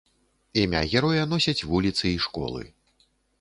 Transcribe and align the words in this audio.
Імя 0.61 0.79
героя 0.93 1.27
носяць 1.33 1.65
вуліцы 1.73 2.05
і 2.13 2.15
школы. 2.25 2.61